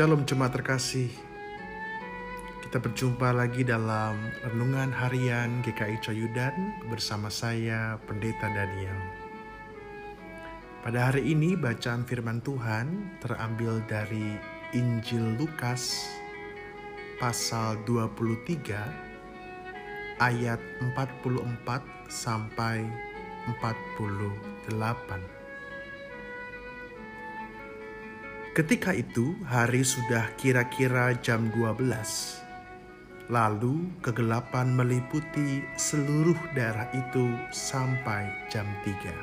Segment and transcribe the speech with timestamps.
[0.00, 1.12] Shalom jemaat terkasih.
[2.64, 4.16] Kita berjumpa lagi dalam
[4.48, 6.56] renungan harian GKI Coyudan
[6.88, 8.96] bersama saya Pendeta Daniel.
[10.80, 14.40] Pada hari ini bacaan firman Tuhan terambil dari
[14.72, 16.08] Injil Lukas
[17.20, 18.72] pasal 23
[20.16, 20.60] ayat
[20.96, 21.44] 44
[22.08, 22.88] sampai
[23.52, 25.39] 48.
[28.50, 31.86] Ketika itu hari sudah kira-kira jam 12.
[33.30, 39.14] Lalu kegelapan meliputi seluruh daerah itu sampai jam 3.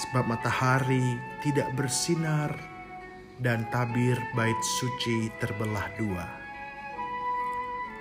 [0.00, 2.56] Sebab matahari tidak bersinar
[3.36, 6.24] dan tabir bait suci terbelah dua.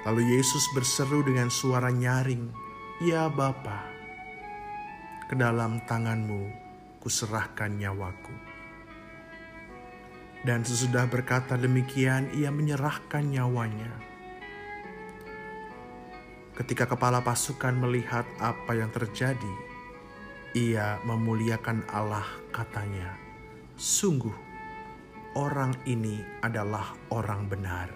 [0.08, 2.56] Lalu Yesus berseru dengan suara nyaring,
[3.04, 3.84] "Ya Bapa,
[5.28, 6.56] ke dalam tanganmu
[7.04, 8.45] kuserahkan nyawaku."
[10.46, 13.90] Dan sesudah berkata demikian, ia menyerahkan nyawanya.
[16.54, 19.54] Ketika kepala pasukan melihat apa yang terjadi,
[20.54, 22.24] ia memuliakan Allah,
[22.54, 23.18] katanya,
[23.74, 24.38] "Sungguh,
[25.34, 27.90] orang ini adalah orang benar."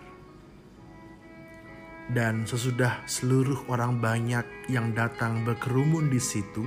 [2.10, 6.66] Dan sesudah seluruh orang banyak yang datang berkerumun di situ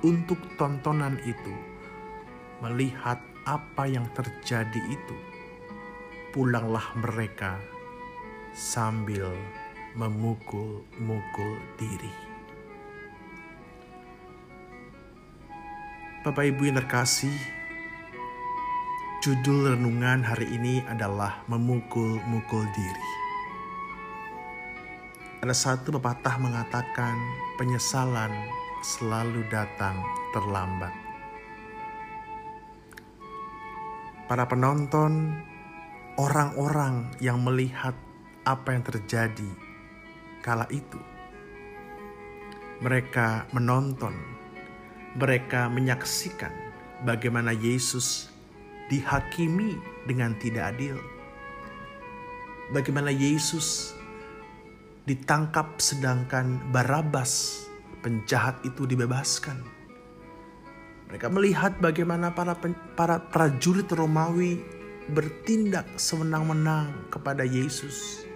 [0.00, 1.52] untuk tontonan itu,
[2.64, 5.16] melihat apa yang terjadi itu,
[6.36, 7.56] pulanglah mereka
[8.52, 9.32] sambil
[9.96, 12.12] memukul-mukul diri.
[16.20, 17.32] Bapak Ibu yang terkasih,
[19.24, 23.08] judul renungan hari ini adalah memukul-mukul diri.
[25.40, 27.16] Ada satu pepatah mengatakan
[27.56, 28.28] penyesalan
[28.84, 29.96] selalu datang
[30.36, 31.07] terlambat.
[34.28, 35.32] Para penonton,
[36.20, 37.96] orang-orang yang melihat
[38.44, 39.50] apa yang terjadi
[40.44, 41.00] kala itu.
[42.84, 44.12] Mereka menonton,
[45.16, 46.52] mereka menyaksikan
[47.08, 48.28] bagaimana Yesus
[48.92, 51.00] dihakimi dengan tidak adil.
[52.68, 53.96] Bagaimana Yesus
[55.08, 57.64] ditangkap sedangkan Barabas
[58.04, 59.77] penjahat itu dibebaskan
[61.08, 62.52] mereka melihat bagaimana para
[62.92, 64.60] para prajurit Romawi
[65.08, 68.28] bertindak sewenang-wenang kepada Yesus.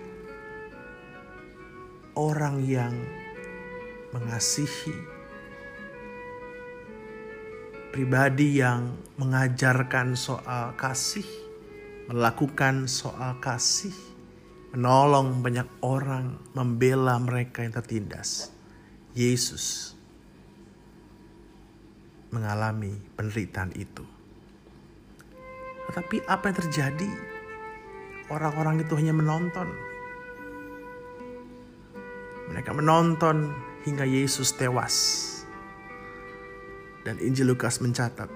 [2.16, 2.96] Orang yang
[4.16, 4.96] mengasihi
[7.92, 11.28] pribadi yang mengajarkan soal kasih,
[12.08, 13.92] melakukan soal kasih,
[14.72, 18.48] menolong banyak orang, membela mereka yang tertindas.
[19.12, 19.92] Yesus
[22.32, 24.03] mengalami penderitaan itu.
[25.93, 27.10] Tetapi apa yang terjadi?
[28.32, 29.69] Orang-orang itu hanya menonton.
[32.48, 33.53] Mereka menonton
[33.84, 34.97] hingga Yesus tewas.
[37.04, 38.31] Dan Injil Lukas mencatat,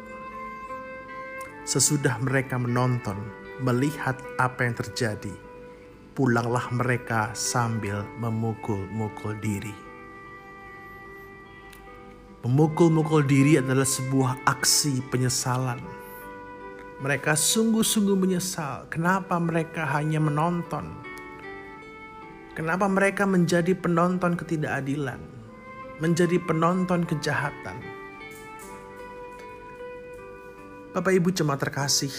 [1.63, 3.15] sesudah mereka menonton,
[3.63, 5.31] melihat apa yang terjadi,
[6.19, 9.86] pulanglah mereka sambil memukul-mukul diri.
[12.47, 15.83] Memukul-mukul diri adalah sebuah aksi penyesalan.
[17.03, 18.87] Mereka sungguh-sungguh menyesal.
[18.87, 20.95] Kenapa mereka hanya menonton?
[22.55, 25.19] Kenapa mereka menjadi penonton ketidakadilan,
[25.99, 27.83] menjadi penonton kejahatan?
[30.95, 32.15] Bapak Ibu cuma terkasih,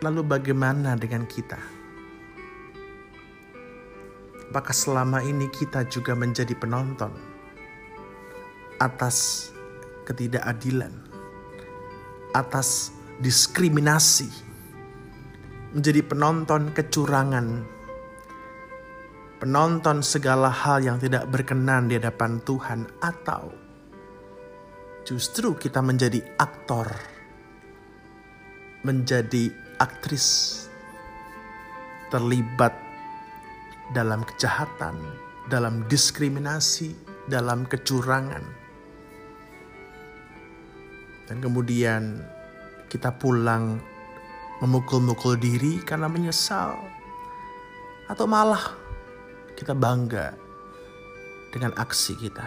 [0.00, 1.60] lalu bagaimana dengan kita?
[4.48, 7.33] Apakah selama ini kita juga menjadi penonton?
[8.78, 9.50] Atas
[10.04, 10.92] ketidakadilan,
[12.34, 12.90] atas
[13.22, 14.28] diskriminasi,
[15.74, 17.62] menjadi penonton kecurangan,
[19.38, 23.54] penonton segala hal yang tidak berkenan di hadapan Tuhan, atau
[25.06, 26.90] justru kita menjadi aktor,
[28.82, 30.60] menjadi aktris,
[32.12, 32.74] terlibat
[33.92, 34.96] dalam kejahatan,
[35.48, 36.94] dalam diskriminasi,
[37.28, 38.63] dalam kecurangan
[41.24, 42.20] dan kemudian
[42.92, 43.80] kita pulang
[44.62, 46.78] memukul-mukul diri karena menyesal.
[48.04, 48.76] Atau malah
[49.56, 50.36] kita bangga
[51.50, 52.46] dengan aksi kita.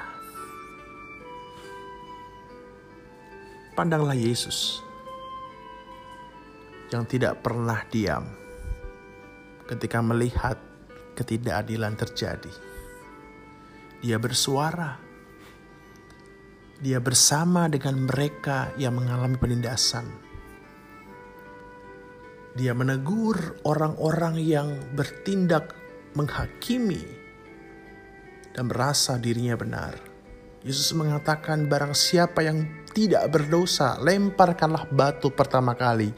[3.73, 4.81] Pandanglah Yesus
[6.89, 8.25] yang tidak pernah diam
[9.67, 10.57] ketika melihat
[11.17, 12.53] ketidakadilan terjadi.
[14.01, 15.06] Dia bersuara
[16.77, 20.05] dia bersama dengan mereka yang mengalami penindasan.
[22.57, 25.73] Dia menegur orang-orang yang bertindak
[26.17, 27.01] menghakimi
[28.53, 29.93] dan merasa dirinya benar.
[30.65, 36.09] Yesus mengatakan barang siapa yang tidak berdosa, lemparkanlah batu pertama kali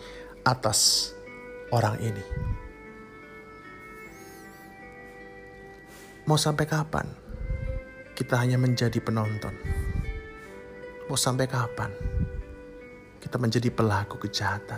[0.47, 1.11] atas
[1.75, 2.25] orang ini.
[6.23, 7.07] Mau sampai kapan
[8.15, 9.78] kita hanya menjadi penonton?
[11.09, 11.89] Mau sampai kapan
[13.17, 14.77] kita menjadi pelaku kejahatan?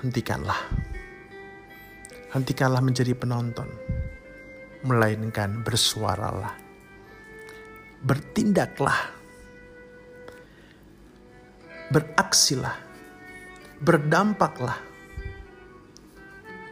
[0.00, 0.56] Hentikanlah.
[2.32, 3.68] Hentikanlah menjadi penonton.
[4.88, 6.56] Melainkan bersuaralah.
[8.00, 9.12] Bertindaklah.
[11.92, 12.80] Beraksilah.
[13.76, 14.80] Berdampaklah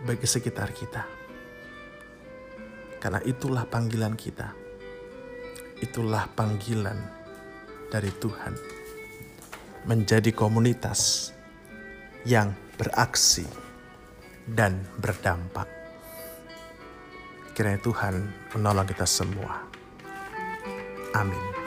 [0.09, 1.05] bagi sekitar kita.
[2.97, 4.57] Karena itulah panggilan kita.
[5.85, 7.18] Itulah panggilan
[7.89, 8.55] dari Tuhan.
[9.89, 11.33] Menjadi komunitas
[12.29, 13.49] yang beraksi
[14.45, 15.69] dan berdampak.
[17.57, 18.15] Kiranya Tuhan
[18.55, 19.65] menolong kita semua.
[21.17, 21.58] Amin.